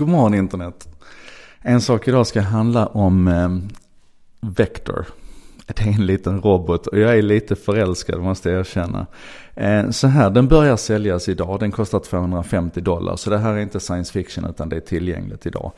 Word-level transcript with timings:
God 0.00 0.08
morgon 0.08 0.34
internet. 0.34 0.88
En 1.60 1.80
sak 1.80 2.08
idag 2.08 2.26
ska 2.26 2.40
handla 2.40 2.86
om 2.86 3.28
eh, 3.28 3.48
Vector. 4.50 5.06
Det 5.66 5.80
är 5.80 5.92
en 5.92 6.06
liten 6.06 6.40
robot 6.40 6.86
och 6.86 6.98
jag 6.98 7.18
är 7.18 7.22
lite 7.22 7.56
förälskad 7.56 8.20
måste 8.20 8.50
jag 8.50 8.60
erkänna. 8.60 9.06
Eh, 9.54 9.90
så 9.90 10.06
här, 10.06 10.30
den 10.30 10.48
börjar 10.48 10.76
säljas 10.76 11.28
idag. 11.28 11.60
Den 11.60 11.70
kostar 11.70 11.98
250 11.98 12.80
dollar. 12.80 13.16
Så 13.16 13.30
det 13.30 13.38
här 13.38 13.52
är 13.52 13.58
inte 13.58 13.80
science 13.80 14.12
fiction 14.12 14.44
utan 14.44 14.68
det 14.68 14.76
är 14.76 14.80
tillgängligt 14.80 15.46
idag. 15.46 15.72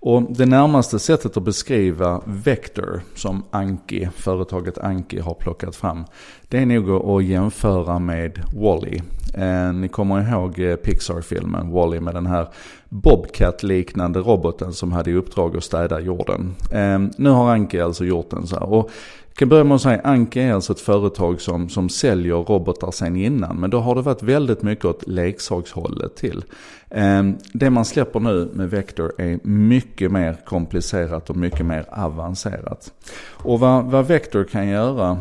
Och 0.00 0.22
det 0.22 0.46
närmaste 0.46 0.98
sättet 0.98 1.36
att 1.36 1.42
beskriva 1.42 2.22
Vector 2.24 3.00
som 3.14 3.42
Anki, 3.50 4.08
företaget 4.16 4.78
Anki 4.78 5.20
har 5.20 5.34
plockat 5.34 5.76
fram. 5.76 6.04
Det 6.48 6.58
är 6.58 6.66
nog 6.66 6.90
att 6.90 7.24
jämföra 7.24 7.98
med 7.98 8.40
Wally. 8.54 9.00
-E. 9.34 9.68
Eh, 9.68 9.72
ni 9.72 9.88
kommer 9.88 10.32
ihåg 10.32 10.58
eh, 10.58 10.76
Pixar-filmen 10.76 11.70
Wally 11.70 11.98
-E 11.98 12.00
med 12.00 12.14
den 12.14 12.26
här 12.26 12.48
Bobcat-liknande 12.88 14.20
roboten 14.20 14.72
som 14.72 14.92
hade 14.92 15.10
i 15.10 15.14
uppdrag 15.14 15.56
att 15.56 15.64
städa 15.64 16.00
jorden. 16.00 16.54
Eh, 16.72 16.98
nu 17.16 17.30
har 17.30 17.50
Anki 17.50 17.80
alltså 17.80 18.04
gjort 18.04 18.30
den 18.30 18.46
så 18.46 18.56
här. 18.56 18.72
Och 18.72 18.90
jag 19.28 19.36
kan 19.36 19.48
börja 19.48 19.64
med 19.64 19.74
att 19.74 19.82
säga 19.82 20.00
Anki 20.04 20.40
är 20.40 20.52
alltså 20.52 20.72
ett 20.72 20.80
företag 20.80 21.40
som, 21.40 21.68
som 21.68 21.88
säljer 21.88 22.34
robotar 22.34 22.90
sen 22.90 23.16
innan. 23.16 23.56
Men 23.56 23.70
då 23.70 23.78
har 23.78 23.94
det 23.94 24.02
varit 24.02 24.22
väldigt 24.22 24.62
mycket 24.62 24.84
åt 24.84 25.06
leksakshållet 25.06 26.16
till. 26.16 26.44
Ehm, 26.90 27.36
det 27.52 27.70
man 27.70 27.84
släpper 27.84 28.20
nu 28.20 28.50
med 28.52 28.70
Vector 28.70 29.12
är 29.18 29.38
mycket 29.42 30.12
mer 30.12 30.36
komplicerat 30.44 31.30
och 31.30 31.36
mycket 31.36 31.66
mer 31.66 31.84
avancerat. 31.90 32.92
Och 33.32 33.60
vad, 33.60 33.84
vad 33.84 34.06
Vector 34.06 34.44
kan 34.44 34.68
göra 34.68 35.18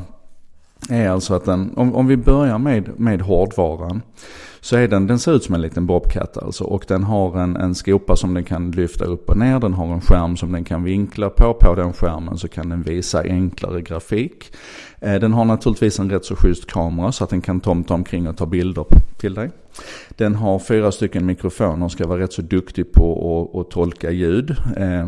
är 0.89 1.09
alltså 1.09 1.33
att 1.33 1.45
den, 1.45 1.73
om, 1.75 1.95
om 1.95 2.07
vi 2.07 2.17
börjar 2.17 2.57
med, 2.57 2.99
med 2.99 3.21
hårdvaran. 3.21 4.01
Så 4.67 4.75
är 4.75 4.87
den, 4.87 5.07
den 5.07 5.19
ser 5.19 5.31
ut 5.35 5.43
som 5.43 5.55
en 5.55 5.61
liten 5.61 5.85
bobcat 5.85 6.37
alltså. 6.37 6.63
Och 6.63 6.85
den 6.87 7.03
har 7.03 7.39
en, 7.39 7.55
en 7.55 7.75
skopa 7.75 8.15
som 8.15 8.33
den 8.33 8.43
kan 8.43 8.71
lyfta 8.71 9.05
upp 9.05 9.29
och 9.29 9.37
ner. 9.37 9.59
Den 9.59 9.73
har 9.73 9.93
en 9.93 10.01
skärm 10.01 10.37
som 10.37 10.51
den 10.51 10.63
kan 10.63 10.83
vinkla 10.83 11.29
på. 11.29 11.53
På 11.53 11.75
den 11.75 11.93
skärmen 11.93 12.37
så 12.37 12.47
kan 12.47 12.69
den 12.69 12.81
visa 12.81 13.21
enklare 13.21 13.81
grafik. 13.81 14.51
Eh, 15.01 15.15
den 15.15 15.33
har 15.33 15.45
naturligtvis 15.45 15.99
en 15.99 16.09
rätt 16.09 16.25
så 16.25 16.35
schysst 16.35 16.71
kamera 16.71 17.11
så 17.11 17.23
att 17.23 17.29
den 17.29 17.41
kan 17.41 17.59
tomta 17.59 17.93
omkring 17.93 18.27
och 18.27 18.37
ta 18.37 18.45
bilder 18.45 18.85
till 19.17 19.33
dig. 19.33 19.51
Den 20.09 20.35
har 20.35 20.59
fyra 20.59 20.91
stycken 20.91 21.25
mikrofoner 21.25 21.85
och 21.85 21.91
ska 21.91 22.07
vara 22.07 22.19
rätt 22.19 22.33
så 22.33 22.41
duktig 22.41 22.91
på 22.91 23.49
att, 23.53 23.59
att 23.59 23.71
tolka 23.71 24.11
ljud. 24.11 24.55
Eh, 24.77 25.01
eh 25.01 25.07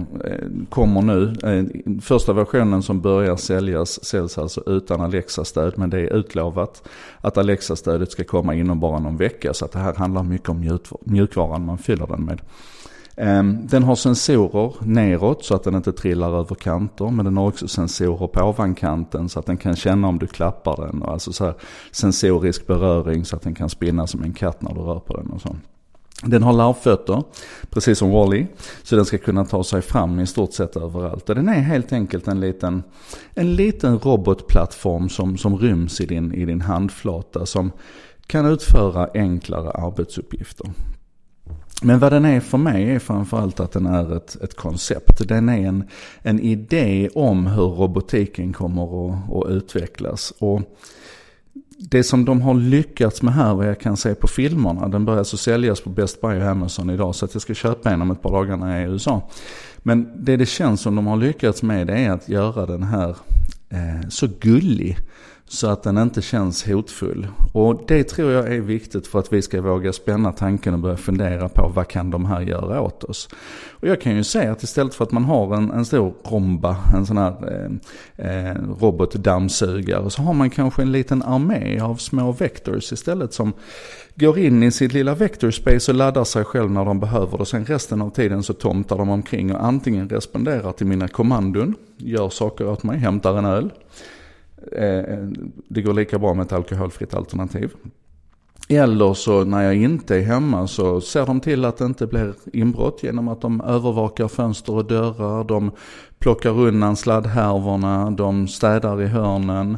kommer 0.69 1.01
nu, 1.01 1.33
eh, 1.43 1.99
första 2.01 2.33
versionen 2.33 2.83
som 2.83 3.01
börjar 3.01 3.35
säljas 3.35 4.05
säljs 4.05 4.37
alltså 4.37 4.63
utan 4.65 5.01
Alexa-stöd 5.01 5.73
men 5.77 5.89
det 5.89 5.99
är 5.99 6.13
utlovat 6.13 6.83
att 7.21 7.37
Alexa-stödet 7.37 8.11
ska 8.11 8.23
komma 8.23 8.55
inom 8.55 8.79
bara 8.79 8.99
någon 8.99 9.17
vecka. 9.17 9.53
Så 9.53 9.65
att 9.65 9.71
det 9.71 9.79
här 9.79 9.93
handlar 9.93 10.23
mycket 10.23 10.49
om 10.49 10.79
mjukvaran 11.05 11.65
man 11.65 11.77
fyller 11.77 12.07
den 12.07 12.25
med. 12.25 12.41
Ehm, 13.21 13.67
den 13.67 13.83
har 13.83 13.95
sensorer 13.95 14.73
neråt 14.79 15.45
så 15.45 15.55
att 15.55 15.63
den 15.63 15.75
inte 15.75 15.91
trillar 15.91 16.39
över 16.39 16.55
kanter. 16.55 17.09
Men 17.09 17.25
den 17.25 17.37
har 17.37 17.47
också 17.47 17.67
sensorer 17.67 18.27
på 18.27 18.43
ovankanten 18.43 19.29
så 19.29 19.39
att 19.39 19.45
den 19.45 19.57
kan 19.57 19.75
känna 19.75 20.07
om 20.07 20.19
du 20.19 20.27
klappar 20.27 20.85
den. 20.85 21.01
Och 21.01 21.11
alltså 21.11 21.33
så 21.33 21.45
här 21.45 21.53
sensorisk 21.91 22.67
beröring 22.67 23.25
så 23.25 23.35
att 23.35 23.41
den 23.41 23.55
kan 23.55 23.69
spinna 23.69 24.07
som 24.07 24.23
en 24.23 24.33
katt 24.33 24.61
när 24.61 24.73
du 24.73 24.79
rör 24.79 24.99
på 24.99 25.17
den 25.17 25.29
och 25.29 25.41
så. 25.41 25.55
Den 26.23 26.43
har 26.43 26.53
larvfötter, 26.53 27.23
precis 27.69 27.97
som 27.97 28.11
Wally. 28.11 28.45
Så 28.83 28.95
den 28.95 29.05
ska 29.05 29.17
kunna 29.17 29.45
ta 29.45 29.63
sig 29.63 29.81
fram 29.81 30.19
i 30.19 30.27
stort 30.27 30.53
sett 30.53 30.75
överallt. 30.75 31.29
Och 31.29 31.35
den 31.35 31.49
är 31.49 31.61
helt 31.61 31.93
enkelt 31.93 32.27
en 32.27 32.39
liten, 32.39 32.83
en 33.33 33.55
liten 33.55 33.99
robotplattform 33.99 35.09
som, 35.09 35.37
som 35.37 35.57
ryms 35.57 36.01
i 36.01 36.05
din, 36.05 36.33
i 36.33 36.45
din 36.45 36.61
handflata. 36.61 37.45
Som 37.45 37.71
kan 38.27 38.45
utföra 38.45 39.09
enklare 39.13 39.71
arbetsuppgifter. 39.71 40.69
Men 41.81 41.99
vad 41.99 42.11
den 42.11 42.25
är 42.25 42.39
för 42.39 42.57
mig 42.57 42.89
är 42.89 42.99
framförallt 42.99 43.59
att 43.59 43.71
den 43.71 43.85
är 43.85 44.17
ett, 44.17 44.35
ett 44.41 44.55
koncept. 44.55 45.27
Den 45.27 45.49
är 45.49 45.67
en, 45.67 45.83
en 46.21 46.39
idé 46.39 47.09
om 47.15 47.47
hur 47.47 47.67
robotiken 47.67 48.53
kommer 48.53 49.09
att, 49.09 49.33
att 49.33 49.49
utvecklas. 49.49 50.33
Och 50.39 50.61
det 51.77 52.03
som 52.03 52.25
de 52.25 52.41
har 52.41 52.53
lyckats 52.53 53.21
med 53.21 53.33
här, 53.33 53.53
vad 53.53 53.67
jag 53.67 53.79
kan 53.79 53.97
se 53.97 54.15
på 54.15 54.27
filmerna, 54.27 54.87
den 54.87 55.05
börjar 55.05 55.19
alltså 55.19 55.37
säljas 55.37 55.81
på 55.81 55.89
Best 55.89 56.21
Buy 56.21 56.41
och 56.41 56.47
Amazon 56.47 56.89
idag. 56.89 57.15
Så 57.15 57.25
att 57.25 57.33
jag 57.33 57.41
ska 57.41 57.53
köpa 57.53 57.91
en 57.91 58.01
om 58.01 58.11
ett 58.11 58.21
par 58.21 58.31
dagar 58.31 58.57
när 58.57 58.71
jag 58.71 58.83
är 58.83 58.87
i 58.87 58.91
USA. 58.91 59.29
Men 59.77 60.25
det 60.25 60.37
det 60.37 60.45
känns 60.45 60.81
som 60.81 60.95
de 60.95 61.07
har 61.07 61.17
lyckats 61.17 61.63
med 61.63 61.87
det 61.87 61.93
är 61.93 62.11
att 62.11 62.29
göra 62.29 62.65
den 62.65 62.83
här 62.83 63.09
eh, 63.69 64.09
så 64.09 64.27
gullig. 64.39 64.97
Så 65.51 65.67
att 65.67 65.83
den 65.83 65.97
inte 65.97 66.21
känns 66.21 66.67
hotfull. 66.67 67.27
Och 67.53 67.83
det 67.87 68.03
tror 68.03 68.31
jag 68.31 68.53
är 68.53 68.59
viktigt 68.59 69.07
för 69.07 69.19
att 69.19 69.33
vi 69.33 69.41
ska 69.41 69.61
våga 69.61 69.93
spänna 69.93 70.31
tanken 70.31 70.73
och 70.73 70.79
börja 70.79 70.97
fundera 70.97 71.49
på 71.49 71.67
vad 71.67 71.87
kan 71.87 72.11
de 72.11 72.25
här 72.25 72.41
göra 72.41 72.81
åt 72.81 73.03
oss. 73.03 73.29
Och 73.71 73.87
jag 73.87 74.01
kan 74.01 74.15
ju 74.15 74.23
säga 74.23 74.51
att 74.51 74.63
istället 74.63 74.93
för 74.93 75.03
att 75.03 75.11
man 75.11 75.23
har 75.23 75.55
en, 75.55 75.71
en 75.71 75.85
stor 75.85 76.13
romba, 76.23 76.77
en 76.95 77.05
sån 77.05 77.17
här 77.17 77.33
eh, 78.17 78.49
eh, 78.49 78.55
robotdammsugare, 78.79 80.09
så 80.09 80.21
har 80.21 80.33
man 80.33 80.49
kanske 80.49 80.81
en 80.81 80.91
liten 80.91 81.23
armé 81.23 81.79
av 81.79 81.95
små 81.95 82.31
vectors 82.31 82.91
istället 82.91 83.33
som 83.33 83.53
går 84.15 84.39
in 84.39 84.63
i 84.63 84.71
sitt 84.71 84.93
lilla 84.93 85.15
vector 85.15 85.51
space 85.51 85.91
och 85.91 85.95
laddar 85.95 86.23
sig 86.23 86.43
själv 86.43 86.71
när 86.71 86.85
de 86.85 86.99
behöver 86.99 87.37
det. 87.37 87.41
Och 87.41 87.47
sen 87.47 87.65
resten 87.65 88.01
av 88.01 88.09
tiden 88.09 88.43
så 88.43 88.53
tomtar 88.53 88.97
de 88.97 89.09
omkring 89.09 89.55
och 89.55 89.65
antingen 89.65 90.09
responderar 90.09 90.71
till 90.71 90.87
mina 90.87 91.07
kommandon, 91.07 91.75
gör 91.97 92.29
saker 92.29 92.67
åt 92.67 92.83
mig, 92.83 92.97
hämtar 92.97 93.37
en 93.37 93.45
öl 93.45 93.71
Eh, 94.71 94.99
eh, 94.99 95.27
det 95.67 95.81
går 95.81 95.93
lika 95.93 96.19
bra 96.19 96.33
med 96.33 96.45
ett 96.45 96.53
alkoholfritt 96.53 97.13
alternativ. 97.13 97.71
Eller 98.69 99.13
så 99.13 99.43
när 99.43 99.61
jag 99.61 99.75
inte 99.75 100.15
är 100.15 100.21
hemma 100.21 100.67
så 100.67 101.01
ser 101.01 101.25
de 101.25 101.39
till 101.39 101.65
att 101.65 101.77
det 101.77 101.85
inte 101.85 102.07
blir 102.07 102.33
inbrott 102.53 103.03
genom 103.03 103.27
att 103.27 103.41
de 103.41 103.61
övervakar 103.61 104.27
fönster 104.27 104.73
och 104.73 104.85
dörrar. 104.85 105.43
De 105.43 105.71
plockar 106.19 106.59
undan 106.59 106.95
sladdhärvorna, 106.95 108.11
de 108.11 108.47
städar 108.47 109.01
i 109.01 109.05
hörnen. 109.05 109.77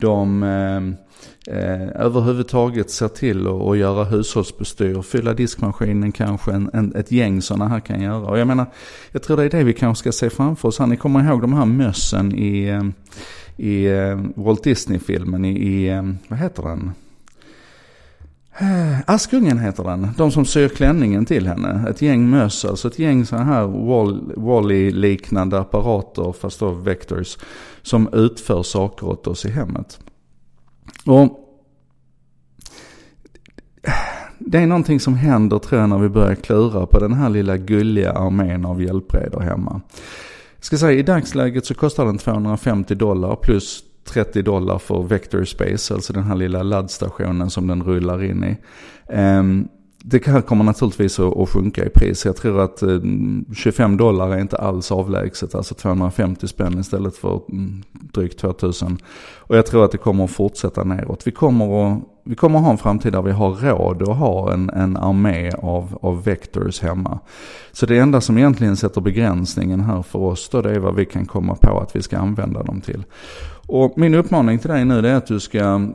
De 0.00 0.42
eh, 0.42 1.56
eh, 1.56 1.88
överhuvudtaget 1.94 2.90
ser 2.90 3.08
till 3.08 3.46
att 3.46 3.78
göra 3.78 4.04
hushållsbestyr, 4.04 5.02
fylla 5.02 5.34
diskmaskinen 5.34 6.12
kanske, 6.12 6.52
en, 6.52 6.70
en, 6.72 6.94
ett 6.94 7.12
gäng 7.12 7.42
sådana 7.42 7.68
här 7.68 7.80
kan 7.80 8.02
göra. 8.02 8.30
Och 8.30 8.38
jag 8.38 8.46
menar, 8.46 8.66
jag 9.12 9.22
tror 9.22 9.36
det 9.36 9.44
är 9.44 9.50
det 9.50 9.64
vi 9.64 9.72
kanske 9.72 10.00
ska 10.00 10.12
se 10.12 10.30
framför 10.30 10.68
oss. 10.68 10.78
här. 10.78 10.86
Ni 10.86 10.96
kommer 10.96 11.24
ihåg 11.28 11.40
de 11.40 11.52
här 11.52 11.64
mössen 11.64 12.34
i 12.34 12.68
eh, 12.68 12.82
i 13.56 13.86
eh, 13.86 14.20
Walt 14.34 14.64
Disney-filmen 14.64 15.44
i, 15.44 15.50
i, 15.50 15.88
eh, 15.88 16.02
vad 16.28 16.38
heter 16.38 16.62
den? 16.62 16.92
Askungen 19.06 19.58
heter 19.58 19.84
den. 19.84 20.08
De 20.16 20.30
som 20.30 20.44
syr 20.44 20.68
klänningen 20.68 21.24
till 21.24 21.46
henne. 21.46 21.86
Ett 21.90 22.02
gäng 22.02 22.30
möss, 22.30 22.64
alltså 22.64 22.88
ett 22.88 22.98
gäng 22.98 23.26
sådana 23.26 23.44
här 23.44 23.66
Wally-liknande 24.36 25.58
apparater, 25.58 26.32
fast 26.32 26.60
då 26.60 26.70
vectors, 26.70 27.38
som 27.82 28.08
utför 28.12 28.62
saker 28.62 29.06
åt 29.06 29.26
oss 29.26 29.44
i 29.44 29.50
hemmet. 29.50 30.00
Och 31.06 31.40
det 34.38 34.58
är 34.58 34.66
någonting 34.66 35.00
som 35.00 35.14
händer 35.14 35.58
tror 35.58 35.80
jag 35.80 35.90
när 35.90 35.98
vi 35.98 36.08
börjar 36.08 36.34
klura 36.34 36.86
på 36.86 36.98
den 36.98 37.12
här 37.12 37.30
lilla 37.30 37.56
gulliga 37.56 38.12
armén 38.12 38.64
av 38.64 38.82
hjälpredor 38.82 39.40
hemma 39.40 39.80
Jag 40.56 40.64
ska 40.64 40.78
säga 40.78 40.98
i 40.98 41.02
dagsläget 41.02 41.66
så 41.66 41.74
kostar 41.74 42.04
den 42.04 42.18
250 42.18 42.94
dollar 42.94 43.36
plus 43.36 43.82
30 44.06 44.42
dollar 44.42 44.78
för 44.78 45.02
Vector 45.02 45.44
Space, 45.44 45.94
alltså 45.94 46.12
den 46.12 46.24
här 46.24 46.36
lilla 46.36 46.62
laddstationen 46.62 47.50
som 47.50 47.66
den 47.66 47.82
rullar 47.82 48.24
in 48.24 48.44
i. 48.44 48.56
Ehm, 49.08 49.68
det 50.08 50.26
här 50.26 50.40
kommer 50.40 50.64
naturligtvis 50.64 51.20
att 51.20 51.48
sjunka 51.48 51.84
i 51.84 51.88
pris. 51.88 52.24
Jag 52.24 52.36
tror 52.36 52.60
att 52.60 52.82
ehm, 52.82 53.44
25 53.54 53.96
dollar 53.96 54.30
är 54.30 54.38
inte 54.40 54.56
alls 54.56 54.92
avlägset. 54.92 55.54
Alltså 55.54 55.74
250 55.74 56.48
spänn 56.48 56.78
istället 56.78 57.16
för 57.16 57.40
mm, 57.48 57.82
drygt 57.92 58.38
2000. 58.38 58.98
Och 59.36 59.56
jag 59.56 59.66
tror 59.66 59.84
att 59.84 59.92
det 59.92 59.98
kommer 59.98 60.24
att 60.24 60.30
fortsätta 60.30 60.84
neråt. 60.84 61.26
Vi 61.26 61.30
kommer 61.30 61.86
att, 61.86 62.02
vi 62.24 62.34
kommer 62.34 62.58
att 62.58 62.64
ha 62.64 62.72
en 62.72 62.78
framtid 62.78 63.12
där 63.12 63.22
vi 63.22 63.32
har 63.32 63.50
råd 63.54 64.02
att 64.02 64.16
ha 64.16 64.52
en, 64.52 64.70
en 64.70 64.96
armé 64.96 65.50
av, 65.50 65.98
av 66.02 66.24
vectors 66.24 66.80
hemma. 66.80 67.18
Så 67.72 67.86
det 67.86 67.98
enda 67.98 68.20
som 68.20 68.38
egentligen 68.38 68.76
sätter 68.76 69.00
begränsningen 69.00 69.80
här 69.80 70.02
för 70.02 70.18
oss 70.18 70.48
då 70.48 70.62
det 70.62 70.70
är 70.70 70.78
vad 70.78 70.94
vi 70.94 71.06
kan 71.06 71.26
komma 71.26 71.54
på 71.54 71.80
att 71.80 71.96
vi 71.96 72.02
ska 72.02 72.18
använda 72.18 72.62
dem 72.62 72.80
till. 72.80 73.04
Och 73.66 73.98
min 73.98 74.14
uppmaning 74.14 74.58
till 74.58 74.70
dig 74.70 74.84
nu 74.84 74.98
är 74.98 75.14
att 75.14 75.26
du 75.26 75.40
ska 75.40 75.88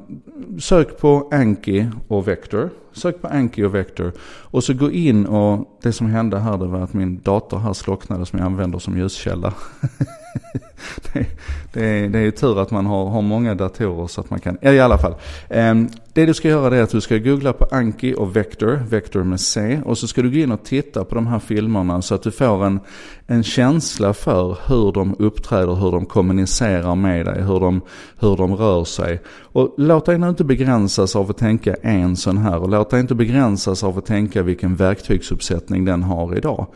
sök 0.59 0.97
på 0.97 1.29
Anki 1.31 1.87
och 2.07 2.27
Vector. 2.27 2.69
Sök 2.93 3.21
på 3.21 3.27
Anki 3.27 3.63
och 3.63 3.75
Vector. 3.75 4.11
Och 4.21 4.63
så 4.63 4.73
gå 4.73 4.91
in 4.91 5.25
och 5.25 5.79
det 5.81 5.93
som 5.93 6.07
hände 6.07 6.39
här 6.39 6.57
det 6.57 6.67
var 6.67 6.79
att 6.79 6.93
min 6.93 7.21
dator 7.21 7.59
här 7.59 7.73
slocknade 7.73 8.25
som 8.25 8.39
jag 8.39 8.45
använder 8.45 8.79
som 8.79 8.97
ljuskälla. 8.97 9.53
det, 11.13 11.25
det, 11.73 11.85
är, 11.85 12.09
det 12.09 12.19
är 12.19 12.23
ju 12.23 12.31
tur 12.31 12.61
att 12.61 12.71
man 12.71 12.85
har, 12.85 13.05
har 13.05 13.21
många 13.21 13.55
datorer 13.55 14.07
så 14.07 14.21
att 14.21 14.29
man 14.29 14.39
kan, 14.39 14.57
ja, 14.61 14.71
i 14.71 14.79
alla 14.79 14.97
fall. 14.97 15.15
Ehm, 15.49 15.89
det 16.13 16.25
du 16.25 16.33
ska 16.33 16.47
göra 16.47 16.77
är 16.77 16.81
att 16.81 16.89
du 16.89 17.01
ska 17.01 17.17
googla 17.17 17.53
på 17.53 17.67
Anki 17.71 18.15
och 18.17 18.35
Vector, 18.35 18.81
Vector 18.89 19.23
med 19.23 19.39
C. 19.39 19.81
Och 19.85 19.97
så 19.97 20.07
ska 20.07 20.21
du 20.21 20.31
gå 20.31 20.37
in 20.37 20.51
och 20.51 20.63
titta 20.63 21.05
på 21.05 21.15
de 21.15 21.27
här 21.27 21.39
filmerna 21.39 22.01
så 22.01 22.15
att 22.15 22.23
du 22.23 22.31
får 22.31 22.65
en, 22.65 22.79
en 23.27 23.43
känsla 23.43 24.13
för 24.13 24.57
hur 24.67 24.91
de 24.91 25.15
uppträder, 25.19 25.75
hur 25.75 25.91
de 25.91 26.05
kommunicerar 26.05 26.95
med 26.95 27.25
dig, 27.25 27.41
hur 27.41 27.59
de, 27.61 27.81
hur 28.19 28.35
de 28.35 28.55
rör 28.55 28.83
sig. 28.83 29.21
Och 29.41 29.73
låt 29.77 30.05
dig 30.05 30.17
nu 30.17 30.29
inte 30.29 30.43
begränsas 30.43 31.15
av 31.15 31.29
att 31.29 31.37
tänka 31.37 31.75
en 31.81 32.15
sån 32.15 32.37
här 32.37 32.59
och 32.59 32.69
låt 32.69 32.89
dig 32.89 32.99
inte 32.99 33.15
begränsas 33.15 33.83
av 33.83 33.97
att 33.97 34.05
tänka 34.05 34.43
vilken 34.43 34.75
verktygsuppsättning 34.75 35.85
den 35.85 36.03
har 36.03 36.37
idag. 36.37 36.67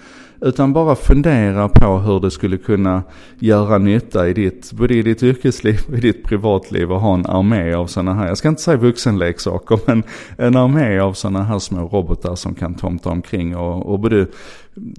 Utan 0.42 0.74
bara 0.74 0.96
fundera 0.96 1.70
på 1.70 2.00
hur 2.00 2.20
det 2.20 2.32
skulle 2.32 2.58
kunna 2.58 3.04
göra 3.40 3.78
nytta 3.78 4.28
i 4.28 4.34
ditt, 4.34 4.72
både 4.72 4.94
i 4.94 5.02
ditt 5.02 5.24
yrkesliv 5.24 5.80
och 5.88 5.98
i 5.98 6.02
ditt 6.02 6.24
privatliv 6.24 6.92
och 6.92 7.02
ha 7.02 7.14
en 7.14 7.26
armé 7.26 7.74
av 7.74 7.88
sådana 7.88 8.14
här, 8.14 8.28
jag 8.28 8.38
ska 8.38 8.50
inte 8.50 8.62
säga 8.62 8.78
vuxenleksaker, 8.78 9.80
men 9.86 10.04
en 10.38 10.56
armé 10.56 11.00
av 11.00 11.14
sådana 11.14 11.44
här 11.44 11.60
små 11.60 11.88
robotar 11.88 12.36
som 12.36 12.56
kan 12.56 12.74
tomta 12.74 13.10
omkring 13.10 13.56
och, 13.56 13.94
och 13.94 14.00
både 14.00 14.28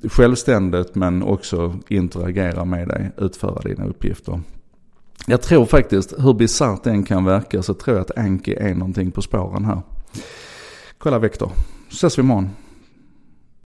självständigt 0.09 0.95
men 0.95 1.23
också 1.23 1.75
interagera 1.89 2.65
med 2.65 2.89
dig, 2.89 3.11
utföra 3.19 3.61
dina 3.63 3.87
uppgifter. 3.87 4.41
Jag 5.29 5.43
tror 5.43 5.67
faktiskt, 5.67 6.15
hur 6.19 6.35
bisarrt 6.35 6.85
den 6.85 7.03
kan 7.03 7.25
verka, 7.25 7.63
så 7.63 7.75
tror 7.75 7.97
jag 7.97 8.03
att 8.03 8.19
Anki 8.19 8.55
är 8.55 8.75
någonting 8.75 9.11
på 9.11 9.23
spåren 9.23 9.65
här. 9.65 9.83
Kolla 10.99 11.19
Vektor. 11.19 11.53
Ses 11.91 12.19
vi 12.19 12.23
imorgon. 12.23 12.51